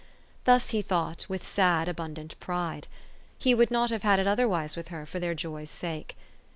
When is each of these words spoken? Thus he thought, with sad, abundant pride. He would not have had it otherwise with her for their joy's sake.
Thus 0.45 0.71
he 0.71 0.81
thought, 0.81 1.27
with 1.29 1.45
sad, 1.45 1.87
abundant 1.87 2.33
pride. 2.39 2.87
He 3.37 3.53
would 3.53 3.69
not 3.69 3.91
have 3.91 4.01
had 4.01 4.19
it 4.19 4.25
otherwise 4.25 4.75
with 4.75 4.87
her 4.87 5.05
for 5.05 5.19
their 5.19 5.35
joy's 5.35 5.69
sake. 5.69 6.17